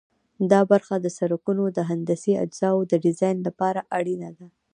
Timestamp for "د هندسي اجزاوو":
1.77-2.87